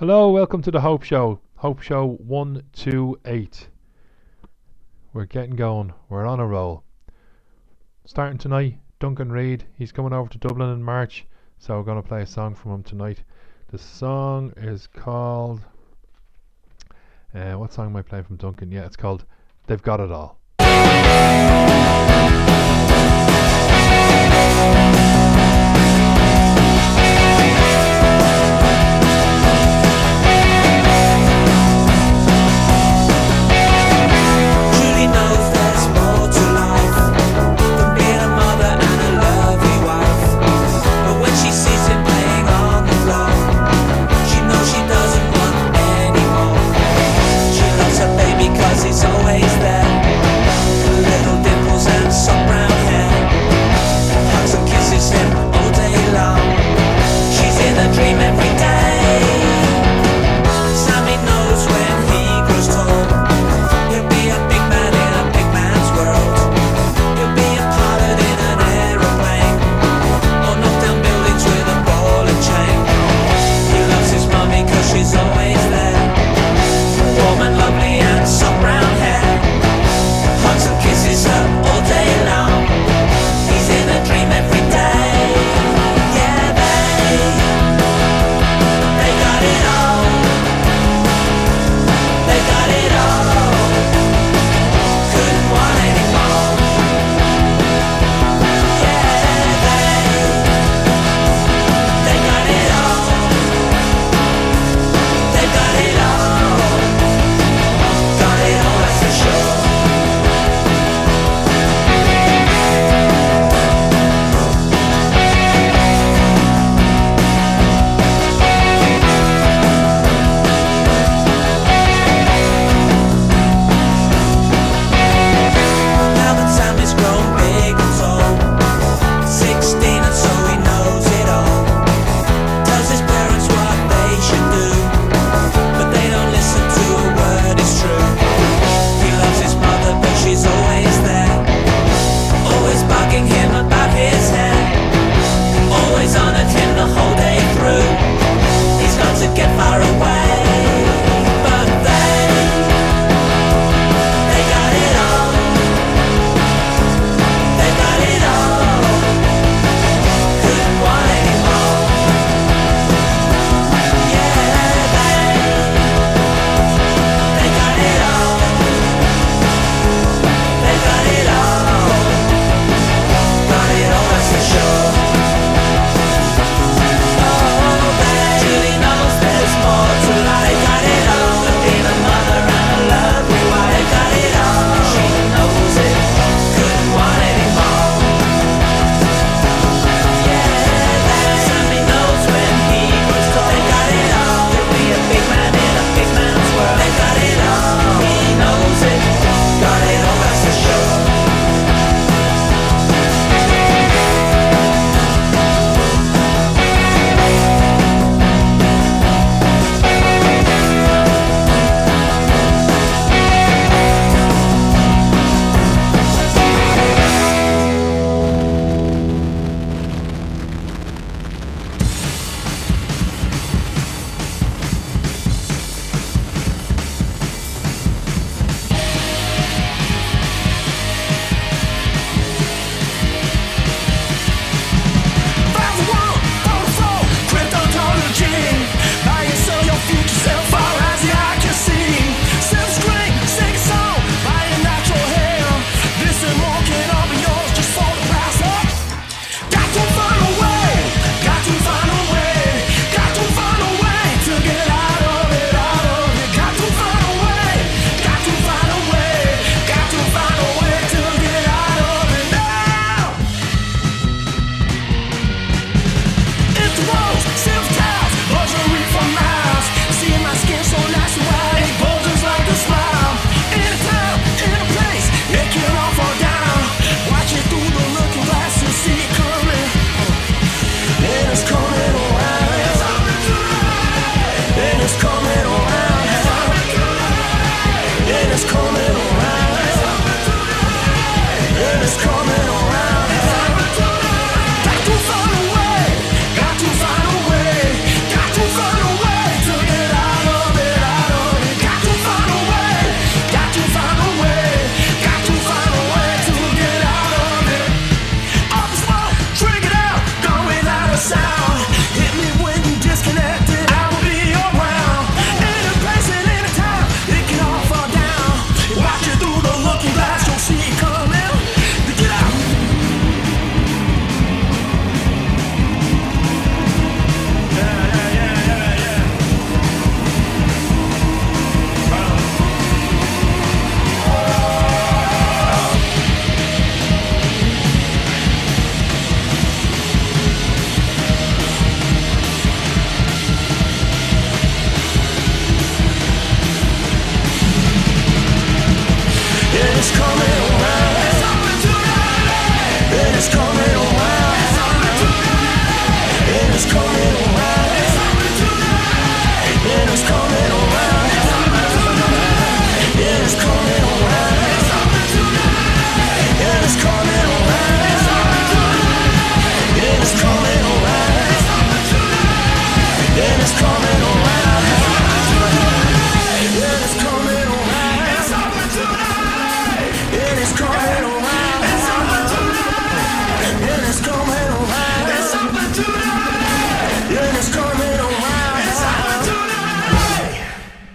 Hello, 0.00 0.30
welcome 0.30 0.62
to 0.62 0.70
the 0.70 0.80
Hope 0.80 1.02
Show. 1.02 1.40
Hope 1.56 1.82
Show 1.82 2.16
128. 2.26 3.68
We're 5.12 5.26
getting 5.26 5.56
going. 5.56 5.92
We're 6.08 6.24
on 6.24 6.40
a 6.40 6.46
roll. 6.46 6.84
Starting 8.06 8.38
tonight, 8.38 8.78
Duncan 8.98 9.30
Reid. 9.30 9.66
He's 9.76 9.92
coming 9.92 10.14
over 10.14 10.30
to 10.30 10.38
Dublin 10.38 10.70
in 10.70 10.82
March, 10.82 11.26
so 11.58 11.76
we're 11.76 11.84
going 11.84 12.02
to 12.02 12.08
play 12.08 12.22
a 12.22 12.26
song 12.26 12.54
from 12.54 12.72
him 12.72 12.82
tonight. 12.82 13.22
The 13.68 13.76
song 13.76 14.54
is 14.56 14.86
called. 14.86 15.60
Uh, 17.34 17.52
what 17.56 17.74
song 17.74 17.88
am 17.88 17.96
I 17.96 18.00
playing 18.00 18.24
from 18.24 18.36
Duncan? 18.36 18.72
Yeah, 18.72 18.86
it's 18.86 18.96
called 18.96 19.26
They've 19.66 19.82
Got 19.82 20.00
It 20.00 20.10
All. 20.10 20.40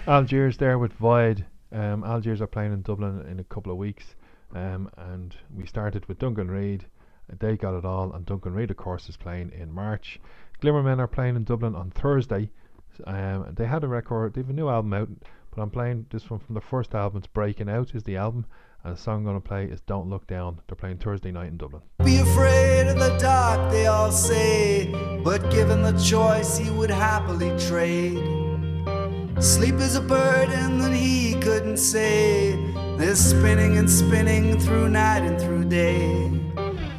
Algiers 0.08 0.56
there 0.58 0.78
with 0.78 0.92
Void. 0.92 1.44
Um, 1.72 2.04
Algiers 2.04 2.40
are 2.40 2.46
playing 2.46 2.72
in 2.72 2.82
Dublin 2.82 3.26
in 3.28 3.40
a 3.40 3.44
couple 3.44 3.72
of 3.72 3.78
weeks, 3.78 4.14
um, 4.54 4.88
and 4.96 5.34
we 5.52 5.66
started 5.66 6.06
with 6.06 6.20
Duncan 6.20 6.48
Reid. 6.48 6.86
They 7.40 7.56
got 7.56 7.76
it 7.76 7.84
all, 7.84 8.12
and 8.12 8.24
Duncan 8.24 8.54
Reid, 8.54 8.70
of 8.70 8.76
course, 8.76 9.08
is 9.08 9.16
playing 9.16 9.50
in 9.50 9.72
March. 9.72 10.20
Glimmermen 10.62 11.00
are 11.00 11.08
playing 11.08 11.34
in 11.34 11.42
Dublin 11.42 11.74
on 11.74 11.90
Thursday. 11.90 12.50
Um, 13.04 13.52
they 13.56 13.66
had 13.66 13.82
a 13.82 13.88
record, 13.88 14.34
they 14.34 14.42
have 14.42 14.50
a 14.50 14.52
new 14.52 14.68
album 14.68 14.92
out, 14.94 15.08
but 15.50 15.60
I'm 15.60 15.70
playing 15.70 16.06
this 16.10 16.30
one 16.30 16.38
from 16.38 16.54
the 16.54 16.60
first 16.60 16.94
album. 16.94 17.18
It's 17.18 17.26
Breaking 17.26 17.68
Out 17.68 17.92
is 17.94 18.04
the 18.04 18.16
album, 18.16 18.46
and 18.84 18.96
the 18.96 19.00
song 19.00 19.18
I'm 19.18 19.24
going 19.24 19.40
to 19.42 19.46
play 19.46 19.64
is 19.64 19.80
Don't 19.80 20.08
Look 20.08 20.28
Down. 20.28 20.60
They're 20.68 20.76
playing 20.76 20.98
Thursday 20.98 21.32
night 21.32 21.48
in 21.48 21.56
Dublin. 21.56 21.82
Be 22.04 22.18
afraid 22.18 22.86
of 22.86 23.00
the 23.00 23.18
dark, 23.18 23.72
they 23.72 23.86
all 23.86 24.12
say, 24.12 24.86
but 25.24 25.50
given 25.50 25.82
the 25.82 25.98
choice, 25.98 26.56
he 26.56 26.70
would 26.70 26.90
happily 26.90 27.50
trade. 27.58 28.45
Sleep 29.40 29.74
is 29.74 29.96
a 29.96 30.00
burden 30.00 30.78
that 30.78 30.94
he 30.94 31.34
couldn't 31.34 31.76
say. 31.76 32.72
There's 32.96 33.20
spinning 33.20 33.76
and 33.76 33.88
spinning 33.88 34.58
through 34.58 34.88
night 34.88 35.24
and 35.24 35.38
through 35.38 35.64
day. 35.64 36.30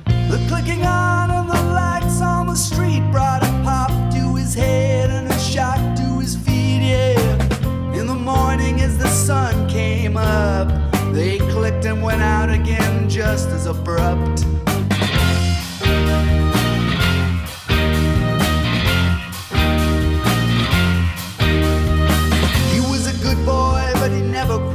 The 0.06 0.45
clicking 0.48 0.84
on 0.86 1.31
of 1.31 1.48
the 1.48 1.63
lights 1.74 2.22
on 2.22 2.45
the 2.45 2.56
street 2.56 3.01
brought 3.12 3.42
a 3.42 3.48
pop 3.63 3.89
to 4.13 4.36
his 4.36 4.54
head 4.54 5.10
and 5.10 5.28
a 5.28 5.39
shock 5.39 5.80
to 5.98 6.19
his 6.19 6.36
feet, 6.36 6.81
yeah. 6.81 7.94
In 7.94 8.06
the 8.06 8.13
morning 8.13 8.81
as 8.81 9.00
the 9.00 9.07
sun 9.07 9.68
came 9.68 10.16
up, 10.16 10.68
they 11.13 11.39
clicked 11.39 11.86
and 11.86 12.04
went 12.04 12.22
out 12.22 12.51
again 12.51 13.10
just 13.10 13.50
as 13.50 13.66
abrupt. 13.66 14.45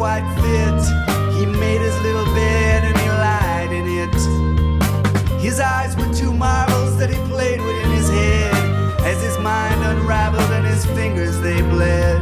Quite 0.02 0.26
fit. 0.42 0.82
He 1.36 1.46
made 1.46 1.80
his 1.80 1.96
little 2.02 2.24
bed 2.34 2.82
and 2.82 2.98
he 2.98 3.08
lied 3.08 3.70
in 3.70 3.86
it. 4.02 5.40
His 5.40 5.60
eyes 5.60 5.96
were 5.96 6.12
two 6.12 6.32
marbles 6.32 6.98
that 6.98 7.08
he 7.08 7.18
played 7.30 7.60
with 7.60 7.84
in 7.84 7.90
his 7.92 8.08
head 8.08 8.52
as 9.02 9.22
his 9.22 9.38
mind 9.38 9.80
unraveled 9.84 10.50
and 10.50 10.66
his 10.66 10.84
fingers 10.86 11.40
they 11.40 11.62
bled. 11.74 12.20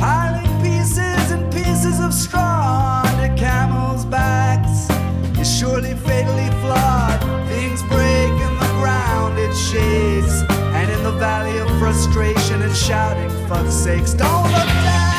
Piling 0.00 0.50
pieces 0.60 1.30
and 1.30 1.44
pieces 1.52 2.00
of 2.00 2.12
straw 2.12 3.04
onto 3.06 3.32
camels' 3.36 4.04
backs 4.04 4.90
is 5.38 5.48
surely 5.58 5.94
fatally 5.94 6.50
flawed. 6.62 7.20
Things 7.46 7.82
break 7.84 8.34
in 8.46 8.54
the 8.64 8.70
ground, 8.80 9.38
it 9.38 9.54
shakes. 9.54 10.42
And 10.74 10.90
in 10.90 11.04
the 11.04 11.12
valley 11.12 11.56
of 11.58 11.68
frustration 11.78 12.62
and 12.62 12.74
shouting, 12.74 13.30
fuck 13.46 13.68
sakes, 13.70 14.12
don't 14.12 14.50
look 14.50 14.70
down. 14.82 15.15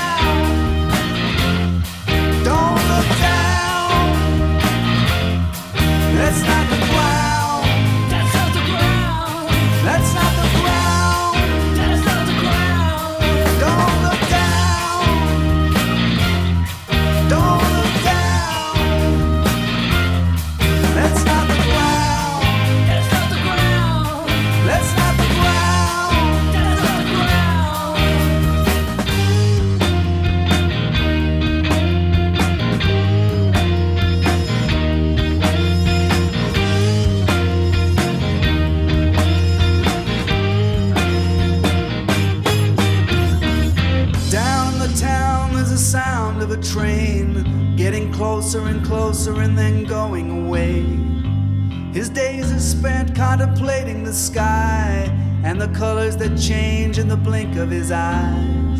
The 54.08 54.14
sky 54.14 55.12
and 55.44 55.60
the 55.60 55.68
colors 55.78 56.16
that 56.16 56.34
change 56.40 56.98
in 56.98 57.10
the 57.10 57.18
blink 57.18 57.58
of 57.58 57.70
his 57.70 57.92
eyes. 57.92 58.78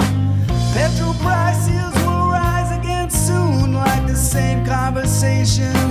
Petrol 0.74 1.14
prices 1.16 1.92
will 2.06 2.30
rise 2.32 2.72
again 2.80 3.10
soon, 3.10 3.74
like 3.74 4.08
the 4.08 4.16
same 4.16 4.66
conversations 4.66 5.87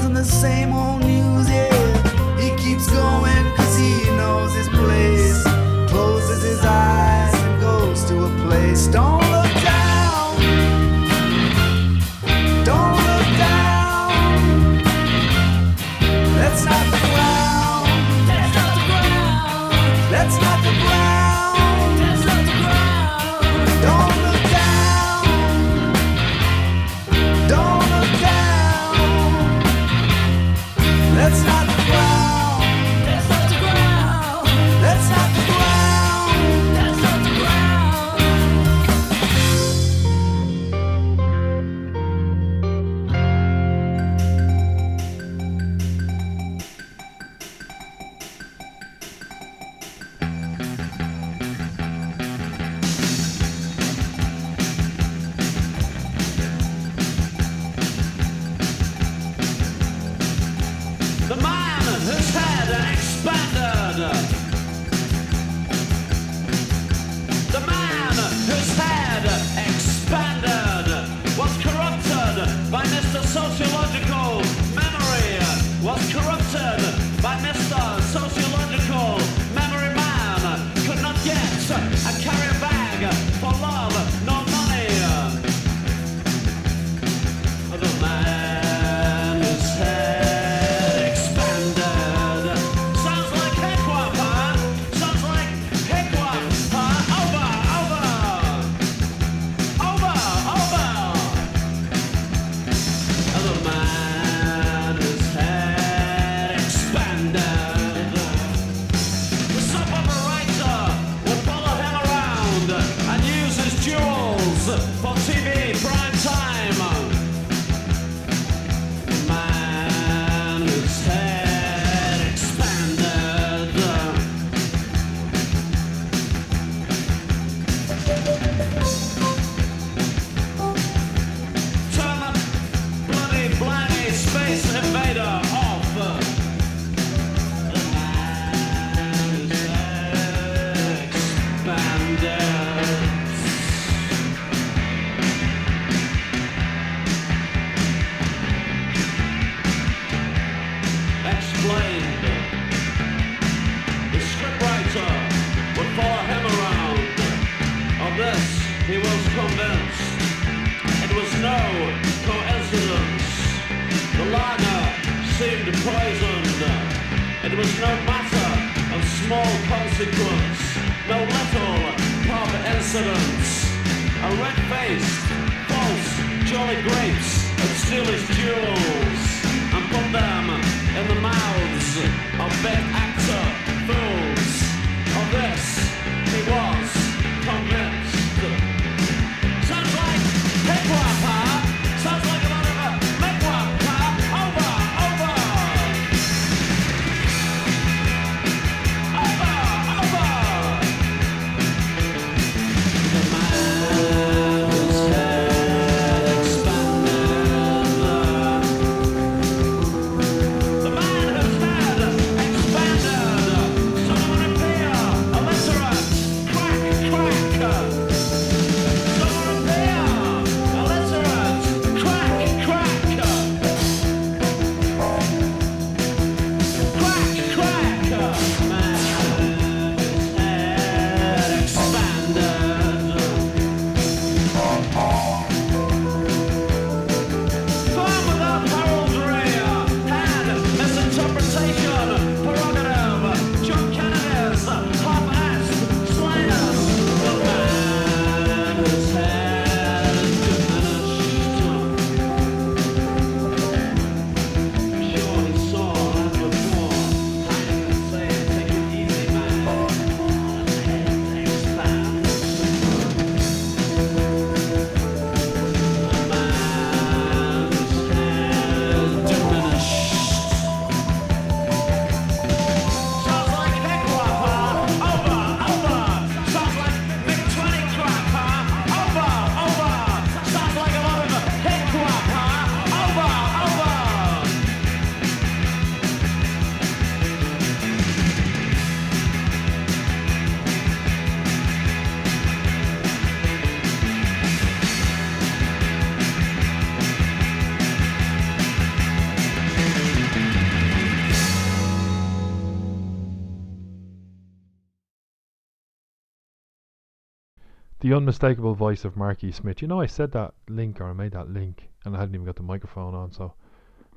The 308.06 308.14
unmistakable 308.14 308.76
voice 308.76 309.04
of 309.04 309.16
Marky 309.16 309.50
Smith. 309.50 309.82
You 309.82 309.88
know, 309.88 310.00
I 310.00 310.06
said 310.06 310.30
that 310.30 310.54
link 310.68 311.00
or 311.00 311.10
I 311.10 311.12
made 311.12 311.32
that 311.32 311.50
link 311.50 311.88
and 312.04 312.14
I 312.14 312.20
hadn't 312.20 312.36
even 312.36 312.46
got 312.46 312.54
the 312.54 312.62
microphone 312.62 313.16
on, 313.16 313.32
so 313.32 313.54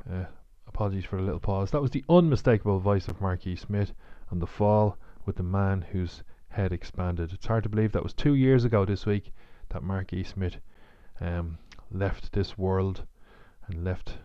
uh, 0.07 0.25
apologies 0.67 1.05
for 1.05 1.15
the 1.15 1.23
little 1.23 1.39
pause. 1.39 1.71
That 1.71 1.81
was 1.81 1.89
the 1.89 2.05
unmistakable 2.07 2.79
voice 2.79 3.07
of 3.07 3.19
Marky 3.19 3.55
Smith 3.55 3.93
and 4.29 4.39
the 4.39 4.45
fall 4.45 4.95
with 5.25 5.37
the 5.37 5.41
man 5.41 5.81
whose 5.81 6.21
head 6.49 6.71
expanded. 6.71 7.33
It's 7.33 7.47
hard 7.47 7.63
to 7.63 7.69
believe 7.69 7.91
that 7.93 8.03
was 8.03 8.13
two 8.13 8.35
years 8.35 8.63
ago 8.63 8.85
this 8.85 9.07
week 9.07 9.33
that 9.69 9.81
Marky 9.81 10.23
Smith 10.23 10.57
um, 11.19 11.57
left 11.91 12.31
this 12.31 12.59
world 12.59 13.07
and 13.65 13.83
left 13.83 14.19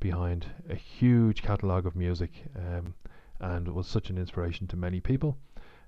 behind 0.00 0.46
a 0.70 0.74
huge 0.74 1.42
catalogue 1.42 1.84
of 1.84 1.94
music 1.94 2.46
um, 2.56 2.94
and 3.40 3.68
was 3.68 3.86
such 3.86 4.08
an 4.08 4.16
inspiration 4.16 4.66
to 4.68 4.76
many 4.78 5.00
people. 5.00 5.36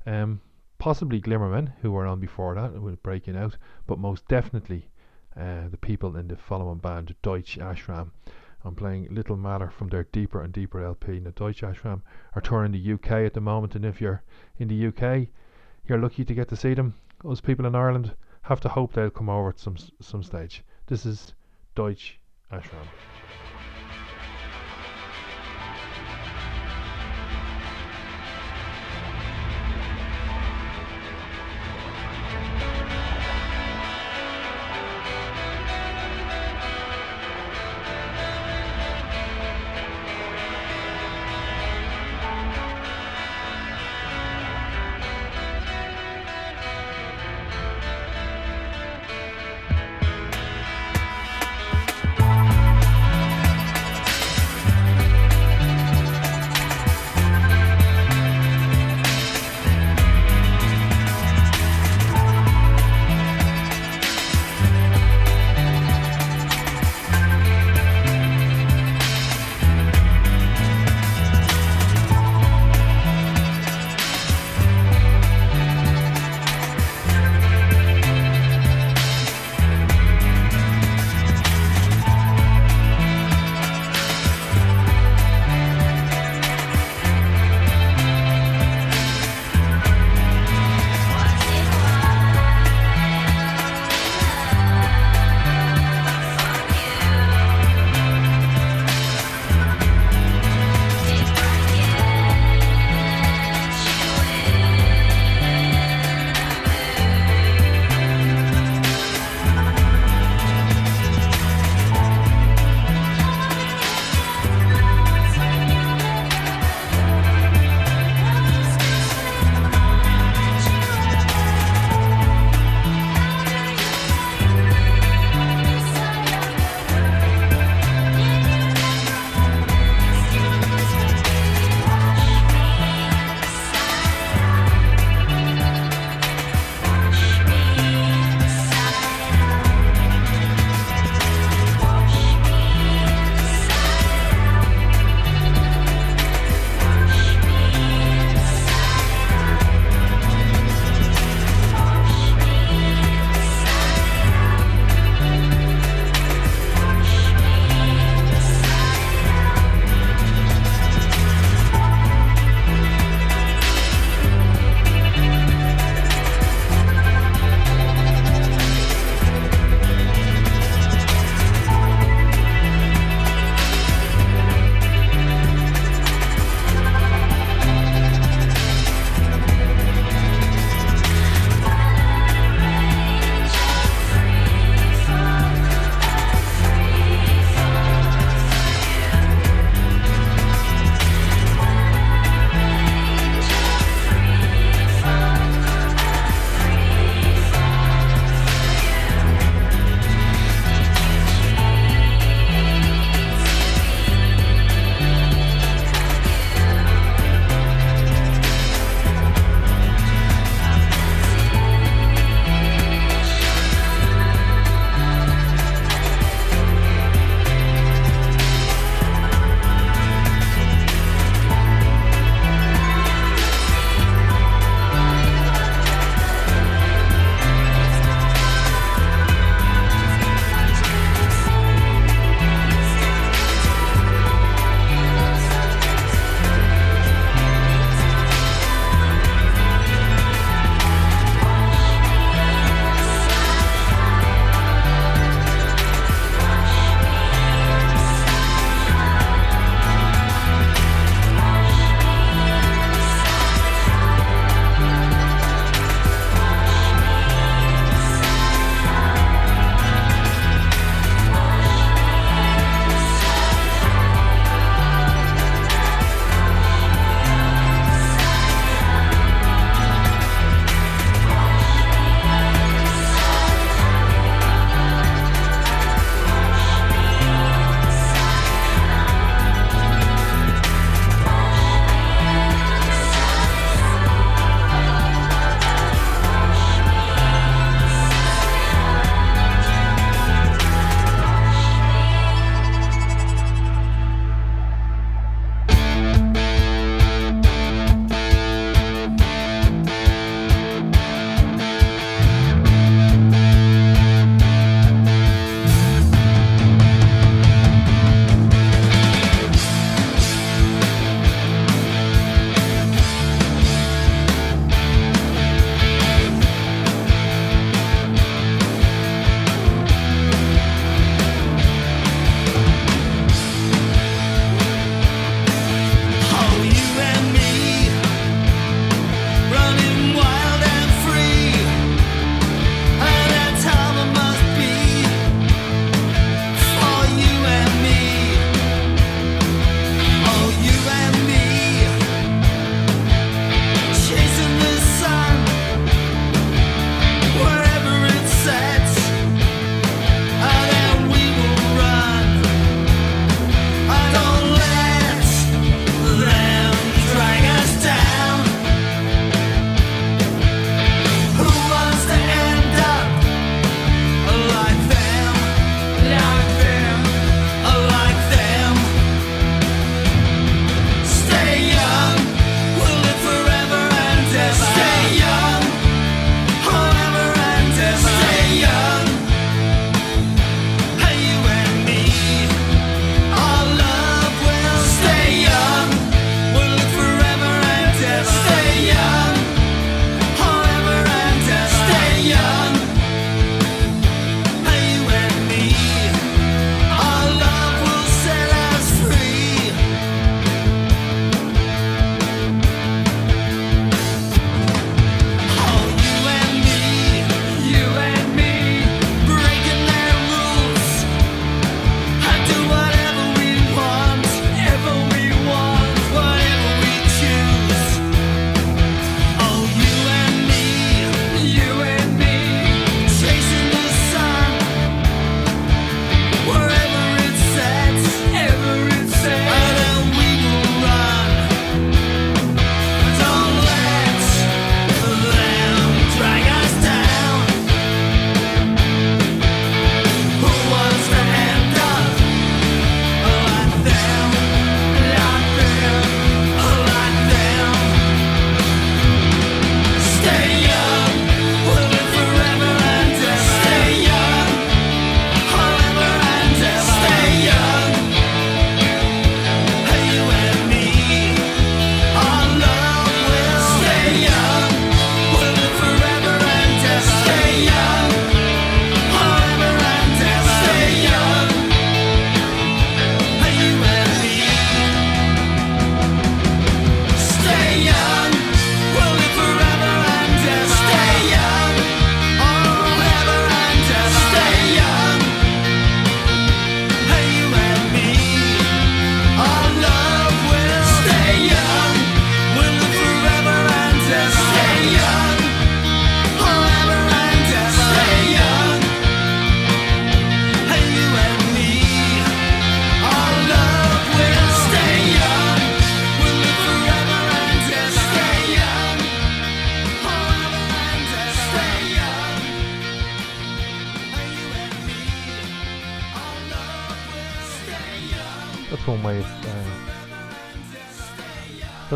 Um, 0.04 0.42
possibly 0.80 1.20
Glimmermen, 1.20 1.74
who 1.82 1.92
were 1.92 2.06
on 2.06 2.18
before 2.18 2.54
that, 2.54 2.80
with 2.80 3.02
breaking 3.02 3.36
out, 3.36 3.56
but 3.86 3.98
most 3.98 4.26
definitely 4.28 4.88
uh, 5.36 5.68
the 5.68 5.76
people 5.76 6.16
in 6.16 6.26
the 6.26 6.36
following 6.36 6.78
band, 6.78 7.14
Deutsche 7.22 7.58
Ashram. 7.58 8.10
I'm 8.64 8.74
playing 8.74 9.14
Little 9.14 9.36
Matter 9.36 9.70
from 9.70 9.88
their 9.88 10.04
Deeper 10.04 10.42
and 10.42 10.52
Deeper 10.52 10.82
LP. 10.82 11.20
Now, 11.20 11.32
Deutsche 11.36 11.60
Ashram 11.60 12.00
are 12.34 12.40
touring 12.40 12.72
the 12.72 12.92
UK 12.94 13.10
at 13.12 13.34
the 13.34 13.42
moment, 13.42 13.74
and 13.74 13.84
if 13.84 14.00
you're 14.00 14.22
in 14.58 14.68
the 14.68 14.86
UK, 14.86 15.28
you're 15.86 15.98
lucky 15.98 16.24
to 16.24 16.34
get 16.34 16.48
to 16.48 16.56
see 16.56 16.72
them. 16.72 16.94
Us 17.28 17.42
people 17.42 17.66
in 17.66 17.74
Ireland 17.74 18.14
have 18.42 18.60
to 18.62 18.68
hope 18.70 18.94
they'll 18.94 19.10
come 19.10 19.28
over 19.28 19.50
at 19.50 19.58
some 19.58 19.76
some 20.00 20.22
stage. 20.22 20.64
This 20.86 21.04
is 21.04 21.34
Deutsche 21.74 22.18
Ashram. 22.50 23.19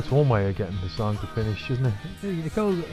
That's 0.05 0.13
one 0.13 0.29
way 0.29 0.51
of 0.51 0.55
getting 0.55 0.79
the 0.83 0.89
song 0.91 1.17
to 1.17 1.27
finish, 1.29 1.71
isn't 1.71 1.87
it? 1.87 1.95
It 2.23 2.55
goes. 2.55 2.85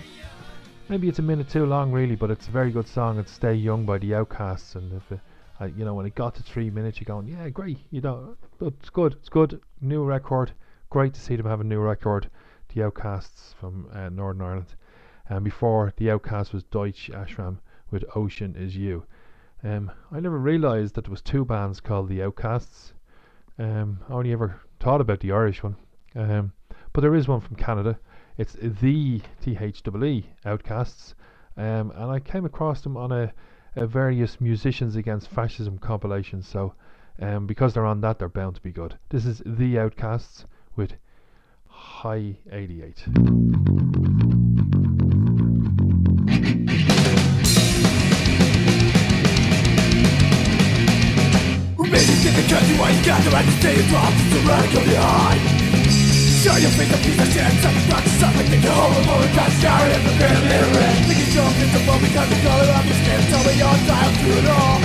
Maybe 0.88 1.10
it's 1.10 1.20
a 1.20 1.22
minute 1.22 1.50
too 1.50 1.66
long, 1.66 1.92
really, 1.92 2.16
but 2.16 2.32
it's 2.32 2.48
a 2.48 2.52
very 2.52 2.72
good 2.72 2.88
song. 2.88 3.20
It's 3.20 3.34
"Stay 3.34 3.54
Young" 3.54 3.86
by 3.86 3.98
the 3.98 4.16
Outcasts, 4.16 4.76
and 4.76 4.94
if 4.94 5.12
it, 5.12 5.20
uh, 5.60 5.66
you 5.66 5.84
know 5.84 5.94
when 5.94 6.06
it 6.06 6.16
got 6.16 6.36
to 6.36 6.44
three 6.44 6.70
minutes, 6.70 7.02
you're 7.02 7.14
going, 7.14 7.28
yeah, 7.28 7.50
great. 7.50 7.80
You 7.90 8.00
know, 8.00 8.38
but 8.60 8.76
it's 8.80 8.90
good. 8.90 9.12
It's 9.20 9.28
good. 9.28 9.60
New 9.82 10.06
record. 10.06 10.54
Great 10.90 11.14
to 11.16 11.20
see 11.20 11.36
them 11.36 11.48
have 11.48 11.60
a 11.60 11.66
new 11.66 11.82
record. 11.82 12.30
The 12.74 12.84
Outcasts 12.84 13.56
from 13.60 13.90
uh, 13.92 14.08
Northern 14.08 14.44
Ireland, 14.44 14.76
and 15.28 15.44
before 15.44 15.92
the 15.98 16.12
Outcasts 16.12 16.54
was 16.54 16.64
Deutsch 16.64 17.10
Ashram 17.10 17.58
with 17.90 18.06
"Ocean 18.16 18.56
Is 18.56 18.78
You." 18.78 19.04
Um, 19.66 19.92
I 20.14 20.22
never 20.22 20.38
realised 20.38 20.96
that 20.96 21.04
there 21.04 21.12
was 21.12 21.22
two 21.22 21.44
bands 21.44 21.82
called 21.82 22.08
the 22.08 22.24
Outcasts. 22.24 22.94
Um, 23.60 24.00
I 24.08 24.14
only 24.14 24.32
ever 24.32 24.62
thought 24.80 25.02
about 25.02 25.20
the 25.20 25.34
Irish 25.34 25.62
one. 25.62 25.76
Um, 26.16 26.54
but 26.94 27.02
there 27.02 27.16
is 27.16 27.28
one 27.28 27.42
from 27.42 27.56
Canada. 27.56 28.00
It's 28.38 28.54
the 28.54 29.22
THEE 29.44 30.26
Outcasts. 30.46 31.16
Um, 31.58 31.92
and 31.96 32.12
I 32.12 32.20
came 32.20 32.46
across 32.46 32.82
them 32.82 32.98
on 32.98 33.12
a, 33.12 33.34
a 33.76 33.86
various 33.86 34.40
Musicians 34.40 34.96
Against 34.96 35.30
Fascism 35.30 35.78
compilation. 35.78 36.42
So 36.42 36.74
um, 37.20 37.46
because 37.46 37.74
they're 37.74 37.86
on 37.86 38.02
that, 38.02 38.20
they're 38.20 38.30
bound 38.30 38.56
to 38.56 38.62
be 38.62 38.72
good. 38.72 38.98
This 39.10 39.26
is 39.26 39.42
The 39.46 39.80
Outcasts 39.80 40.46
with 40.76 40.94
High 41.68 42.38
88. 42.52 43.08
Maybe 51.92 52.14
think 52.24 52.36
the 52.38 52.54
country 52.54 52.78
why 52.80 52.92
you 52.92 53.04
the 53.04 53.52
stay 53.60 53.76
a 53.76 54.48
radical 54.48 54.84
behind 54.86 56.11
Show 56.42 56.58
your 56.58 56.74
face 56.74 56.90
a 56.90 56.98
piece 57.06 57.22
of 57.22 57.30
shit 57.30 57.54
Something's 57.62 57.86
not 57.86 58.02
to 58.02 58.10
suck 58.18 58.34
like 58.34 58.50
think 58.50 58.66
you're 58.66 58.74
horrible 58.74 59.22
And 59.22 59.30
got 59.38 59.54
scoured 59.62 59.94
and 59.94 60.02
prepared 60.02 60.34
to 60.34 60.50
live 60.50 60.74
Think 61.06 61.22
you 61.22 61.30
jump 61.38 61.54
into 61.54 61.78
phone 61.86 62.02
because 62.02 62.30
the 62.34 62.40
color 62.42 62.66
of 62.66 62.82
your 62.82 62.98
skin 62.98 63.22
Tell 63.30 63.46
me 63.46 63.54
your 63.62 63.76
style 63.86 64.10
through 64.18 64.42
it 64.42 64.50
all 64.50 64.82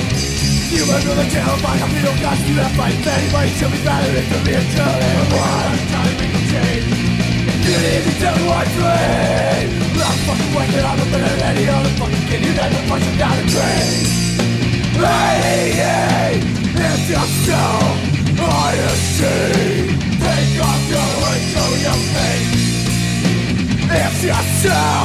You 0.68 0.84
are 0.84 1.00
really 1.00 1.28
terrified 1.32 1.80
How 1.80 1.88
don't 1.88 2.20
got 2.20 2.36
to 2.36 2.52
that 2.60 2.72
fight 2.76 2.92
If 3.00 3.08
anybody 3.08 3.48
should 3.56 3.72
be 3.72 3.80
better 3.80 4.12
It 4.20 4.28
could 4.28 4.44
be 4.44 4.52
a 4.52 4.60
and 4.68 5.28
one 5.32 5.80
Time 5.96 6.12
to 6.12 6.16
make 6.20 6.36
a 6.36 6.42
change 6.44 6.92
You 7.64 7.76
need 7.80 8.04
to 8.04 8.12
tell 8.20 8.36
me 8.36 8.44
what's 8.52 8.76
right 8.76 9.68
I'm 9.96 10.18
fucking 10.28 10.52
wicked 10.52 10.84
I'm 10.84 10.96
not 11.00 11.08
better 11.08 11.24
than 11.24 11.56
any 11.56 11.64
other 11.72 11.92
fucking 11.96 12.24
kid 12.28 12.40
You 12.44 12.52
never 12.52 12.75
If 24.66 24.95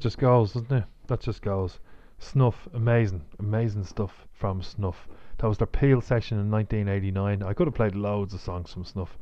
That 0.00 0.04
just 0.04 0.16
goes, 0.16 0.54
doesn't 0.54 0.72
it? 0.72 0.84
That 1.08 1.20
just 1.20 1.42
goes. 1.42 1.78
Snuff, 2.18 2.66
amazing, 2.72 3.20
amazing 3.38 3.84
stuff 3.84 4.26
from 4.32 4.62
Snuff. 4.62 5.06
That 5.36 5.46
was 5.46 5.58
their 5.58 5.66
Peel 5.66 6.00
session 6.00 6.38
in 6.40 6.50
1989. 6.50 7.42
I 7.42 7.52
could 7.52 7.66
have 7.66 7.74
played 7.74 7.94
loads 7.94 8.32
of 8.32 8.40
songs 8.40 8.72
from 8.72 8.84
Snuff. 8.84 9.18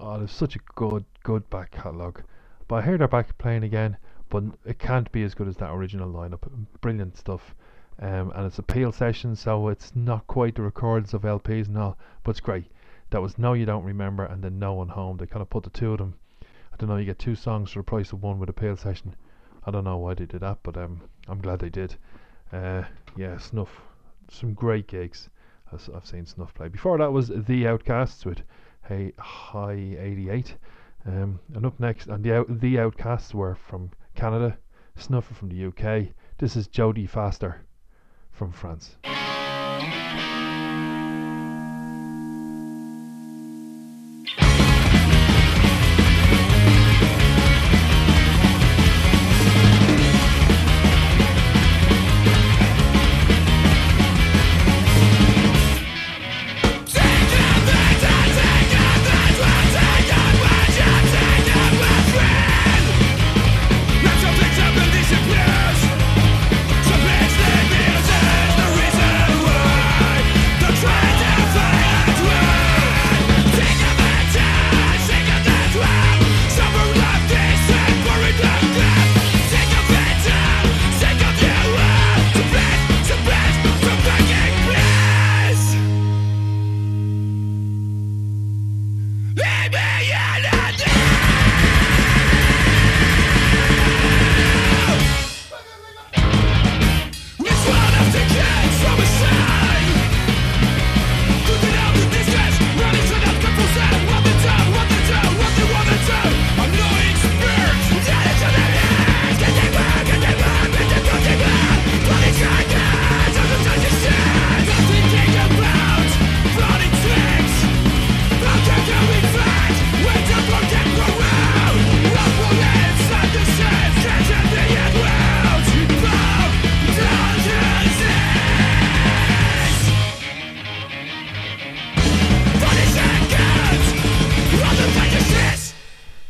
Oh, 0.00 0.16
there's 0.16 0.32
such 0.32 0.56
a 0.56 0.60
good, 0.74 1.04
good 1.22 1.50
back 1.50 1.72
catalogue. 1.72 2.22
But 2.66 2.76
I 2.76 2.86
hear 2.86 2.96
they're 2.96 3.08
back 3.08 3.36
playing 3.36 3.64
again, 3.64 3.98
but 4.30 4.44
it 4.64 4.78
can't 4.78 5.12
be 5.12 5.22
as 5.22 5.34
good 5.34 5.48
as 5.48 5.58
that 5.58 5.74
original 5.74 6.10
lineup. 6.10 6.48
Brilliant 6.80 7.18
stuff. 7.18 7.54
Um, 7.98 8.32
and 8.34 8.46
it's 8.46 8.58
a 8.58 8.62
Peel 8.62 8.92
session, 8.92 9.36
so 9.36 9.68
it's 9.68 9.94
not 9.94 10.26
quite 10.28 10.54
the 10.54 10.62
records 10.62 11.12
of 11.12 11.24
LPs 11.24 11.68
and 11.68 11.76
all, 11.76 11.98
but 12.24 12.30
it's 12.30 12.40
great. 12.40 12.72
That 13.10 13.20
was 13.20 13.36
No 13.36 13.52
You 13.52 13.66
Don't 13.66 13.84
Remember 13.84 14.24
and 14.24 14.42
then 14.42 14.58
No 14.58 14.72
One 14.72 14.88
Home. 14.88 15.18
They 15.18 15.26
kind 15.26 15.42
of 15.42 15.50
put 15.50 15.64
the 15.64 15.68
two 15.68 15.92
of 15.92 15.98
them. 15.98 16.14
I 16.40 16.76
don't 16.78 16.88
know, 16.88 16.96
you 16.96 17.04
get 17.04 17.18
two 17.18 17.34
songs 17.34 17.70
for 17.70 17.80
the 17.80 17.84
price 17.84 18.12
of 18.14 18.22
one 18.22 18.38
with 18.38 18.48
a 18.48 18.54
Peel 18.54 18.78
session. 18.78 19.14
I 19.66 19.72
don't 19.72 19.84
know 19.84 19.96
why 19.98 20.14
they 20.14 20.26
did 20.26 20.42
that, 20.42 20.58
but 20.62 20.76
um, 20.76 21.00
I'm 21.28 21.40
glad 21.40 21.58
they 21.58 21.68
did. 21.68 21.96
Uh, 22.52 22.84
yeah, 23.16 23.36
Snuff. 23.38 23.80
Some 24.30 24.54
great 24.54 24.86
gigs. 24.86 25.28
I've 25.72 26.06
seen 26.06 26.24
Snuff 26.24 26.54
play. 26.54 26.68
Before 26.68 26.96
that 26.98 27.12
was 27.12 27.28
The 27.28 27.66
Outcasts 27.66 28.24
with 28.24 28.42
Hey 28.86 29.12
High 29.18 29.96
88. 29.98 30.54
Um, 31.04 31.40
and 31.54 31.66
up 31.66 31.78
next, 31.80 32.06
and 32.06 32.22
the, 32.22 32.36
out, 32.36 32.60
the 32.60 32.78
Outcasts 32.78 33.34
were 33.34 33.56
from 33.56 33.90
Canada, 34.14 34.56
Snuff 34.96 35.26
from 35.26 35.48
the 35.48 35.66
UK. 35.66 36.08
This 36.38 36.56
is 36.56 36.68
Jodie 36.68 37.08
Faster 37.08 37.64
from 38.30 38.52
France. 38.52 38.96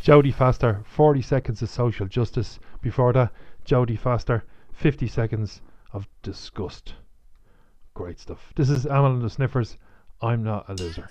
Jodie 0.06 0.32
Faster, 0.32 0.84
40 0.86 1.20
seconds 1.20 1.62
of 1.62 1.68
social 1.68 2.06
justice. 2.06 2.60
Before 2.80 3.12
that, 3.14 3.32
Jodie 3.64 3.98
Faster, 3.98 4.44
50 4.72 5.08
seconds 5.08 5.62
of 5.92 6.06
disgust. 6.22 6.94
Great 7.92 8.20
stuff. 8.20 8.52
This 8.54 8.70
is 8.70 8.86
Amyl 8.86 9.14
and 9.14 9.22
the 9.22 9.28
Sniffers. 9.28 9.78
I'm 10.22 10.44
not 10.44 10.66
a 10.68 10.74
loser. 10.74 11.08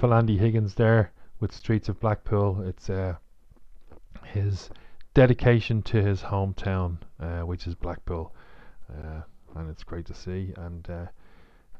Wonderful 0.00 0.18
Andy 0.18 0.38
Higgins 0.38 0.76
there 0.76 1.12
with 1.40 1.52
Streets 1.52 1.90
of 1.90 2.00
Blackpool. 2.00 2.62
It's 2.62 2.88
uh, 2.88 3.16
his 4.24 4.70
dedication 5.12 5.82
to 5.82 6.02
his 6.02 6.22
hometown, 6.22 6.96
uh, 7.20 7.40
which 7.40 7.66
is 7.66 7.74
Blackpool, 7.74 8.34
uh, 8.90 9.20
and 9.56 9.68
it's 9.68 9.84
great 9.84 10.06
to 10.06 10.14
see. 10.14 10.54
And 10.56 10.88
uh, 10.88 11.06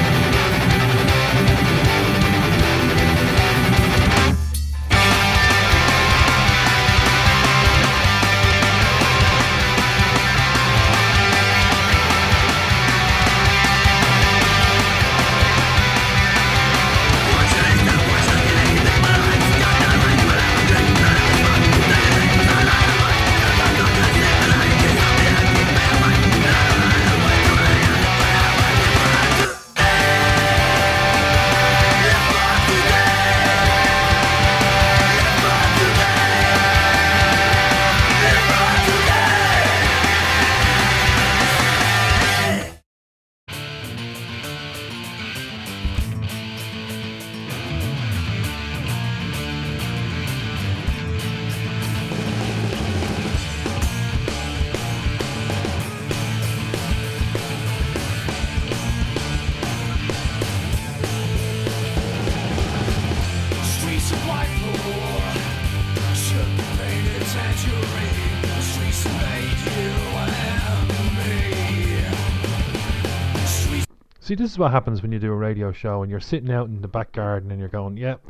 This 74.37 74.51
is 74.51 74.59
what 74.59 74.71
happens 74.71 75.01
when 75.01 75.11
you 75.11 75.17
do 75.17 75.31
a 75.31 75.35
radio 75.35 75.71
show 75.71 76.03
and 76.03 76.11
you're 76.11 76.19
sitting 76.19 76.51
out 76.51 76.67
in 76.67 76.81
the 76.81 76.87
back 76.87 77.11
garden 77.11 77.49
and 77.49 77.59
you're 77.59 77.69
going, 77.69 77.97
yep, 77.97 78.23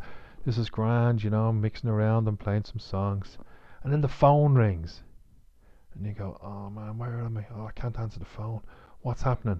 this 0.45 0.57
is 0.57 0.69
grand, 0.69 1.21
you 1.21 1.29
know, 1.29 1.51
mixing 1.51 1.89
around 1.89 2.27
and 2.27 2.39
playing 2.39 2.63
some 2.63 2.79
songs. 2.79 3.37
And 3.83 3.91
then 3.91 3.99
the 3.99 4.07
phone 4.07 4.55
rings. 4.55 5.03
And 5.93 6.05
you 6.05 6.13
go, 6.13 6.39
oh 6.41 6.69
man, 6.69 6.97
where 6.97 7.19
am 7.19 7.37
I? 7.37 7.45
Oh, 7.53 7.65
I 7.65 7.71
can't 7.71 7.99
answer 7.99 8.19
the 8.19 8.25
phone. 8.25 8.61
What's 9.01 9.21
happening? 9.21 9.59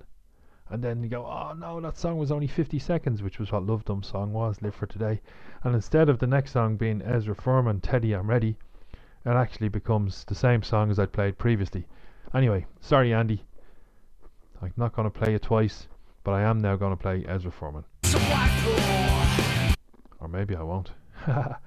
And 0.70 0.82
then 0.82 1.04
you 1.04 1.10
go, 1.10 1.26
oh 1.26 1.54
no, 1.54 1.82
that 1.82 1.98
song 1.98 2.18
was 2.18 2.32
only 2.32 2.48
50 2.48 2.80
seconds, 2.80 3.22
which 3.22 3.40
was 3.40 3.52
what 3.52 3.66
Love 3.66 3.84
Dumb 3.84 4.04
song 4.04 4.32
was, 4.32 4.62
Live 4.62 4.76
for 4.76 4.86
Today. 4.86 5.22
And 5.64 5.76
instead 5.76 6.08
of 6.08 6.20
the 6.20 6.28
next 6.28 6.52
song 6.52 6.78
being 6.78 7.02
Ezra 7.02 7.36
Furman, 7.36 7.82
Teddy, 7.82 8.14
I'm 8.14 8.30
Ready, 8.30 8.58
it 9.26 9.32
actually 9.32 9.70
becomes 9.70 10.24
the 10.26 10.36
same 10.36 10.64
song 10.64 10.92
as 10.92 11.00
I'd 11.00 11.12
played 11.12 11.38
previously. 11.38 11.88
Anyway, 12.34 12.66
sorry, 12.80 13.14
Andy. 13.14 13.44
I'm 14.62 14.74
not 14.78 14.96
going 14.96 15.10
to 15.10 15.20
play 15.20 15.36
it 15.36 15.42
twice, 15.42 15.88
but 16.28 16.34
I 16.34 16.42
am 16.42 16.60
now 16.60 16.76
going 16.76 16.92
to 16.92 17.02
play 17.02 17.24
Ezra 17.26 17.54
Blackpool. 18.02 18.76
Or 20.20 20.28
maybe 20.28 20.58
I 20.58 20.62
won't. 20.62 20.92
Let 21.26 21.62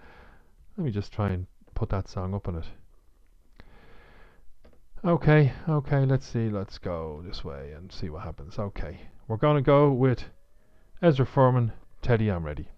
me 0.76 0.90
just 0.90 1.14
try 1.14 1.30
and 1.30 1.46
put 1.74 1.88
that 1.88 2.10
song 2.10 2.34
up 2.34 2.46
on 2.46 2.56
it. 2.56 2.66
Okay, 5.02 5.54
okay, 5.66 6.04
let's 6.04 6.26
see. 6.26 6.50
Let's 6.50 6.76
go 6.76 7.22
this 7.26 7.42
way 7.42 7.72
and 7.74 7.90
see 7.90 8.10
what 8.10 8.22
happens. 8.22 8.58
Okay, 8.58 9.00
we're 9.28 9.38
going 9.38 9.56
to 9.56 9.62
go 9.62 9.90
with 9.92 10.24
Ezra 11.00 11.24
Furman, 11.24 11.72
Teddy, 12.02 12.30
I'm 12.30 12.44
ready. 12.44 12.68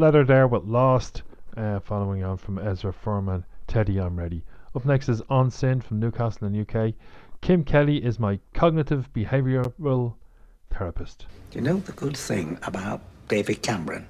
Leather 0.00 0.24
there 0.24 0.48
with 0.48 0.64
Lost, 0.64 1.24
uh, 1.58 1.78
following 1.78 2.24
on 2.24 2.38
from 2.38 2.58
Ezra 2.58 2.90
Furman, 2.90 3.44
Teddy 3.66 3.98
I'm 4.00 4.18
Ready. 4.18 4.42
Up 4.74 4.86
next 4.86 5.10
is 5.10 5.20
Onsind 5.28 5.82
from 5.82 6.00
Newcastle 6.00 6.46
in 6.46 6.58
UK. 6.58 6.94
Kim 7.42 7.62
Kelly 7.64 8.02
is 8.02 8.18
my 8.18 8.38
cognitive 8.54 9.12
behavioural 9.12 10.14
therapist. 10.70 11.26
Do 11.50 11.58
you 11.58 11.64
know 11.64 11.76
the 11.76 11.92
good 11.92 12.16
thing 12.16 12.58
about 12.62 13.02
David 13.28 13.60
Cameron? 13.60 14.08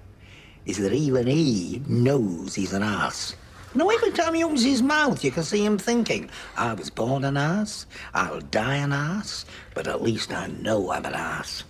Is 0.64 0.78
that 0.78 0.92
even 0.92 1.26
he 1.26 1.82
knows 1.88 2.54
he's 2.54 2.72
an 2.72 2.84
ass. 2.84 3.34
No, 3.74 3.90
every 3.90 4.12
time 4.12 4.34
he 4.34 4.44
opens 4.44 4.62
his 4.62 4.82
mouth, 4.82 5.24
you 5.24 5.32
can 5.32 5.42
see 5.42 5.64
him 5.64 5.76
thinking, 5.76 6.30
I 6.56 6.72
was 6.74 6.88
born 6.88 7.24
an 7.24 7.36
ass, 7.36 7.86
I'll 8.14 8.40
die 8.40 8.76
an 8.76 8.92
ass, 8.92 9.44
but 9.74 9.88
at 9.88 10.02
least 10.02 10.32
I 10.32 10.46
know 10.46 10.92
I'm 10.92 11.04
an 11.04 11.14
ass. 11.14 11.64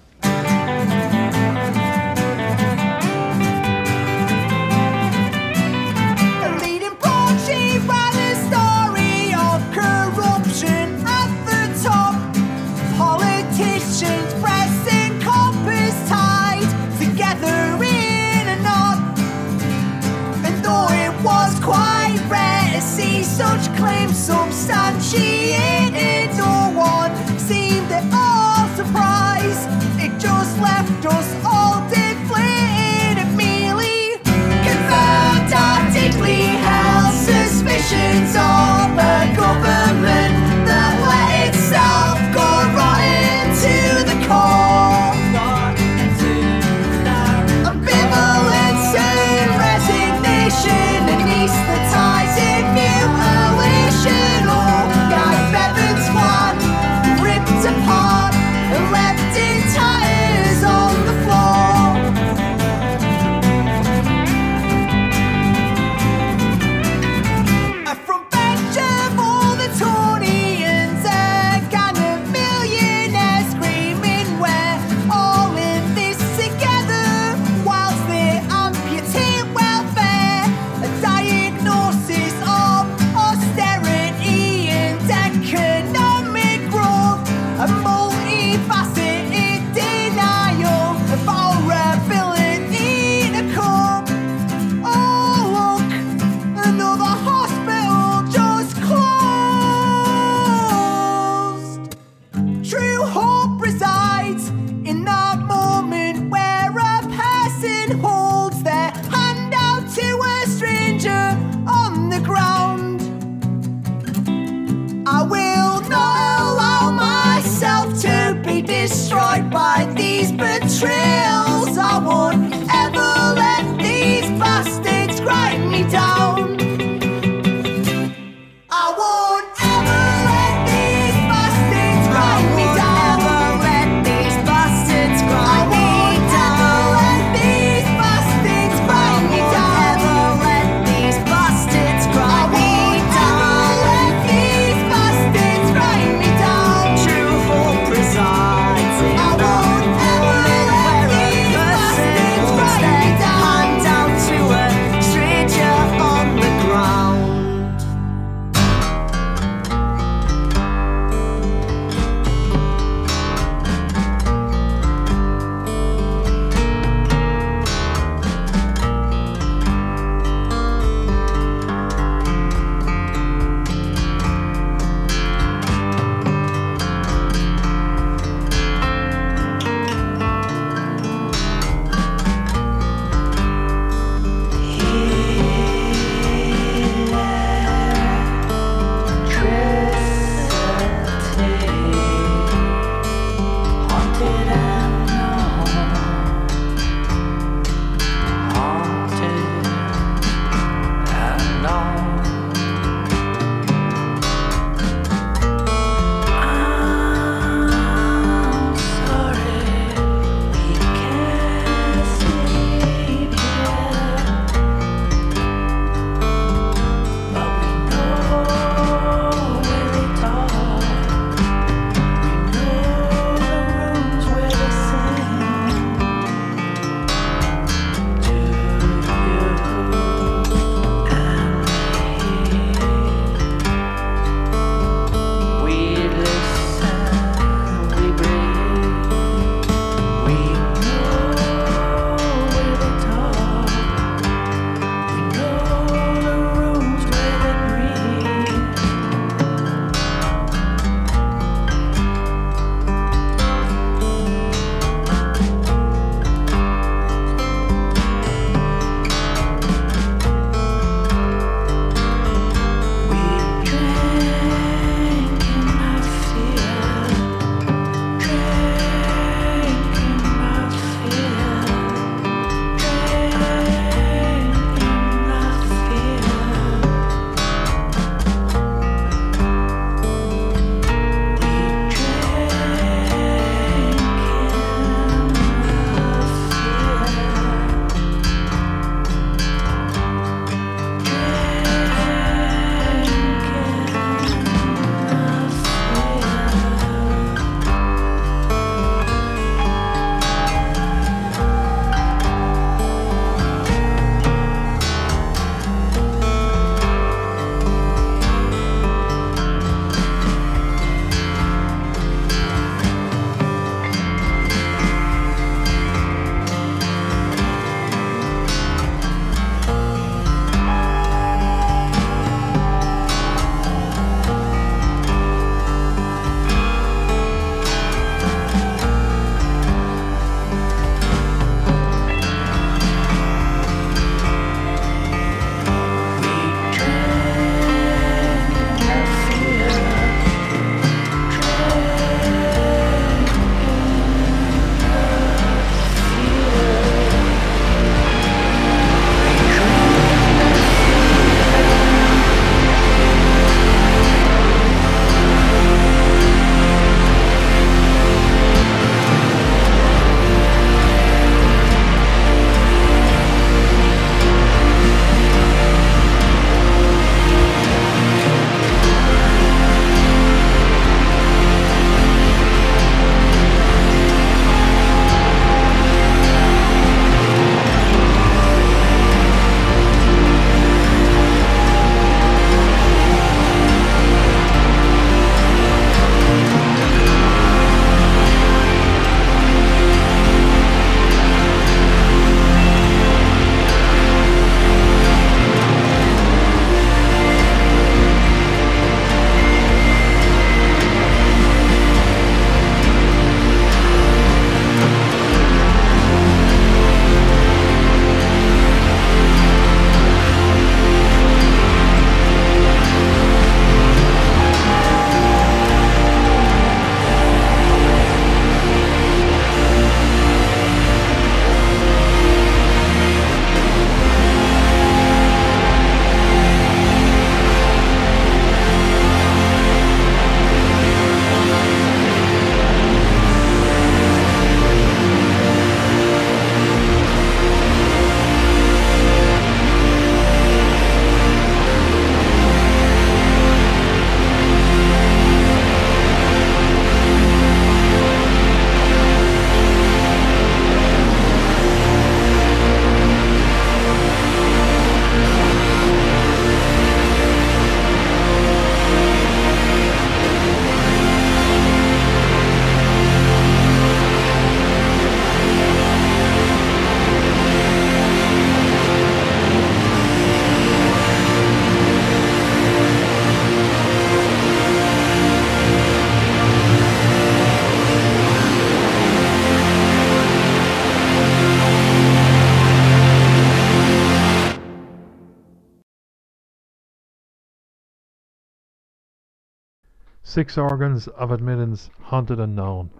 Six 490.30 490.56
organs 490.56 491.08
of 491.08 491.32
admittance 491.32 491.90
haunted 492.02 492.38
and 492.38 492.54
known. 492.54 492.90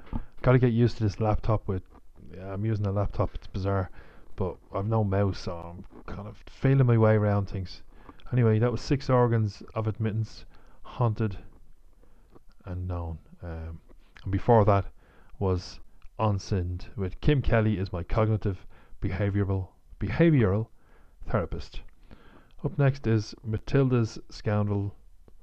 Gotta 0.43 0.59
get 0.59 0.73
used 0.73 0.97
to 0.97 1.05
this 1.05 1.21
laptop 1.21 1.69
with. 1.69 1.85
Yeah, 2.35 2.53
I'm 2.53 2.65
using 2.65 2.87
a 2.87 2.91
laptop, 2.91 3.37
it's 3.37 3.47
bizarre. 3.47 3.89
But 4.35 4.57
I've 4.75 4.89
no 4.89 5.05
mouse, 5.05 5.39
so 5.39 5.53
I'm 5.53 5.85
kind 6.13 6.27
of 6.27 6.43
feeling 6.49 6.89
my 6.89 6.99
way 6.99 7.15
around 7.15 7.47
things. 7.49 7.83
Anyway, 8.33 8.59
that 8.59 8.73
was 8.73 8.81
six 8.81 9.09
organs 9.09 9.63
of 9.77 9.87
admittance 9.87 10.45
haunted 10.83 11.39
and 12.65 12.89
known. 12.89 13.19
Um, 13.45 13.81
and 14.25 14.33
before 14.33 14.65
that 14.65 14.87
was 15.39 15.79
Onsind 16.19 16.87
with 16.97 17.21
Kim 17.21 17.43
Kelly 17.43 17.79
is 17.79 17.93
my 17.93 18.03
cognitive 18.03 18.67
behavioral 19.01 19.69
behavioral 20.01 20.67
therapist. 21.29 21.83
Up 22.65 22.77
next 22.77 23.07
is 23.07 23.37
Matilda's 23.45 24.19
Scoundrel 24.31 24.97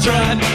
tried 0.00 0.49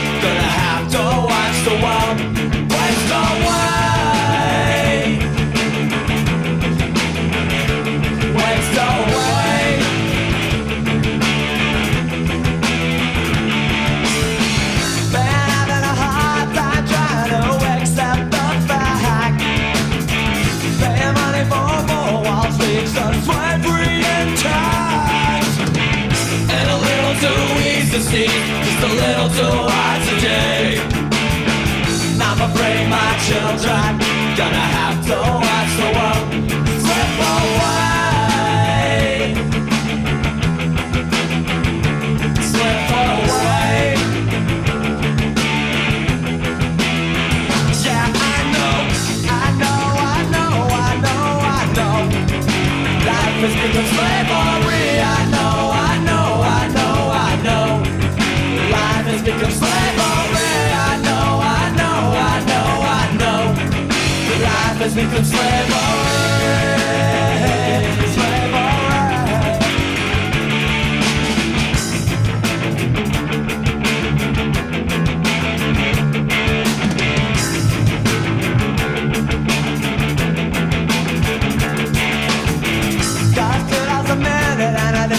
Nicholas 64.96 65.30
Slave 65.30 65.76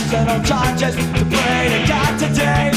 criminal 0.08 0.42
charges 0.44 0.94
to 0.94 1.24
to 1.84 2.18
today. 2.18 2.70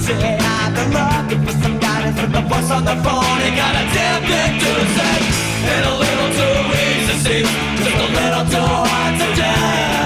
Say 0.00 0.38
I've 0.40 0.74
been 0.74 0.90
looking 0.90 1.46
for 1.46 1.52
some 1.62 1.78
guidance 1.78 2.18
the 2.32 2.42
on 2.70 2.84
the 2.84 2.96
phone. 3.04 3.38
He 3.40 3.54
got 3.54 3.76
a 3.76 3.84
damn 3.94 4.22
to 4.24 5.31
to 6.38 6.48
easy 6.82 7.06
the 7.06 7.16
see. 7.24 7.42
Just 7.76 7.96
a 7.96 8.08
little 8.18 8.46
too 8.52 8.66
hard 8.66 9.20
to 9.20 9.36
death 9.36 10.01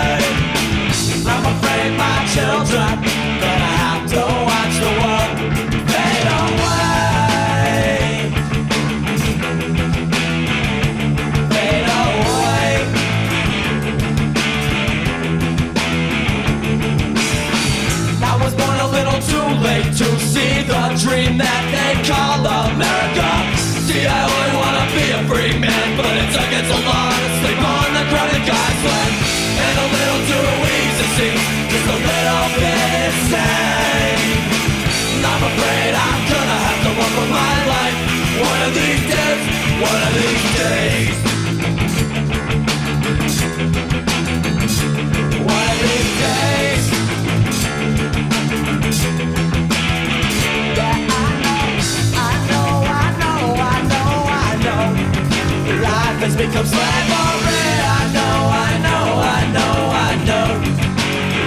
Life 56.37 56.45
has 56.45 56.53
become 56.53 56.67
slavery. 56.67 57.65
I 57.81 58.13
know, 58.13 58.37
I 58.53 58.77
know, 58.85 59.05
I 59.25 59.41
know, 59.57 59.73
I 59.89 60.21
know. 60.29 60.49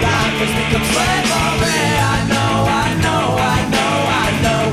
Life 0.01 0.41
has 0.41 0.51
become 0.57 0.85
slavery. 0.89 1.77
I 2.01 2.25
know, 2.31 2.65
I 2.65 2.89
know, 3.05 3.37
I 3.37 3.69
know, 3.69 3.93
I 4.09 4.29
know. 4.41 4.63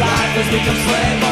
Life 0.00 0.34
has 0.34 0.48
become 0.50 0.78
slavery. 0.82 1.22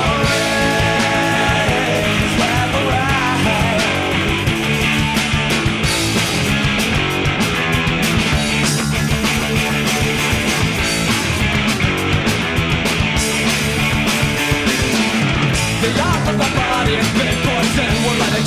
Body 16.70 17.29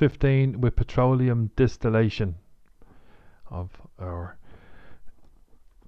15 0.00 0.62
with 0.62 0.76
petroleum 0.76 1.50
distillation 1.56 2.34
of 3.50 3.68
our 3.98 4.38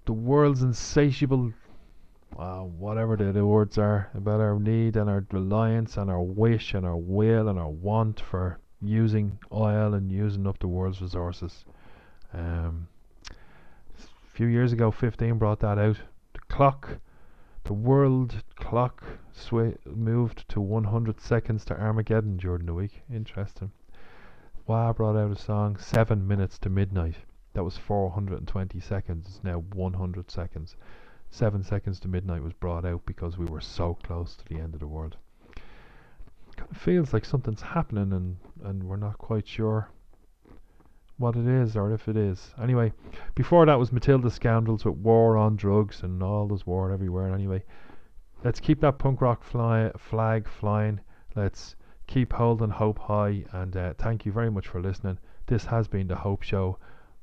the 0.04 0.12
world's 0.12 0.60
insatiable 0.60 1.50
uh, 2.38 2.58
whatever 2.58 3.16
the, 3.16 3.32
the 3.32 3.46
words 3.46 3.78
are 3.78 4.10
about 4.12 4.38
our 4.38 4.58
need 4.58 4.96
and 4.96 5.08
our 5.08 5.24
reliance 5.32 5.96
and 5.96 6.10
our 6.10 6.20
wish 6.20 6.74
and 6.74 6.84
our 6.84 6.98
will 6.98 7.48
and 7.48 7.58
our 7.58 7.70
want 7.70 8.20
for 8.20 8.58
using 8.82 9.38
oil 9.50 9.94
and 9.94 10.12
using 10.12 10.46
up 10.46 10.58
the 10.58 10.68
world's 10.68 11.00
resources. 11.00 11.64
Um, 12.34 12.88
a 13.30 14.34
few 14.34 14.46
years 14.46 14.74
ago, 14.74 14.90
15 14.90 15.38
brought 15.38 15.60
that 15.60 15.78
out. 15.78 15.96
The 16.34 16.40
clock, 16.50 16.98
the 17.64 17.72
world 17.72 18.42
clock 18.56 19.02
swi- 19.34 19.78
moved 19.86 20.46
to 20.50 20.60
100 20.60 21.18
seconds 21.18 21.64
to 21.64 21.80
Armageddon 21.80 22.36
during 22.36 22.66
the 22.66 22.74
week. 22.74 23.00
Interesting. 23.10 23.72
Wah 24.66 24.92
brought 24.92 25.16
out 25.16 25.32
a 25.32 25.36
song, 25.36 25.76
7 25.76 26.26
minutes 26.26 26.56
to 26.60 26.70
midnight. 26.70 27.16
That 27.54 27.64
was 27.64 27.76
420 27.76 28.78
seconds. 28.78 29.26
It's 29.26 29.44
now 29.44 29.58
100 29.58 30.30
seconds. 30.30 30.76
7 31.30 31.64
seconds 31.64 31.98
to 32.00 32.08
midnight 32.08 32.42
was 32.44 32.52
brought 32.52 32.84
out 32.84 33.04
because 33.04 33.36
we 33.36 33.46
were 33.46 33.60
so 33.60 33.98
close 34.04 34.36
to 34.36 34.44
the 34.44 34.60
end 34.60 34.74
of 34.74 34.80
the 34.80 34.86
world. 34.86 35.16
Kind 36.56 36.70
of 36.70 36.76
feels 36.76 37.12
like 37.12 37.24
something's 37.24 37.62
happening 37.62 38.12
and, 38.12 38.36
and 38.62 38.84
we're 38.84 38.96
not 38.96 39.18
quite 39.18 39.48
sure 39.48 39.88
what 41.18 41.36
it 41.36 41.46
is 41.46 41.76
or 41.76 41.92
if 41.92 42.06
it 42.08 42.16
is. 42.16 42.54
Anyway, 42.62 42.92
before 43.34 43.66
that 43.66 43.78
was 43.78 43.92
Matilda 43.92 44.30
Scoundrels 44.30 44.84
with 44.84 44.94
War 44.94 45.36
on 45.36 45.56
Drugs 45.56 46.02
and 46.02 46.22
all 46.22 46.46
this 46.46 46.66
war 46.66 46.92
everywhere. 46.92 47.34
Anyway, 47.34 47.64
let's 48.44 48.60
keep 48.60 48.80
that 48.80 48.98
punk 48.98 49.20
rock 49.20 49.42
fly, 49.42 49.90
flag 49.98 50.46
flying. 50.48 51.00
Let's 51.34 51.74
keep 52.12 52.34
holding 52.34 52.70
hope 52.70 52.98
high. 52.98 53.44
And 53.52 53.76
uh, 53.76 53.94
thank 53.94 54.26
you 54.26 54.32
very 54.32 54.50
much 54.50 54.68
for 54.68 54.80
listening. 54.80 55.18
This 55.46 55.64
has 55.66 55.88
been 55.88 56.08
the 56.08 56.16
Hope 56.16 56.42
Show. 56.42 56.78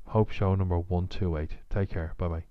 Hope 0.06 0.32
Show 0.32 0.56
number 0.56 0.80
128. 0.80 1.58
Take 1.70 1.90
care. 1.90 2.14
Bye 2.18 2.28
bye. 2.28 2.49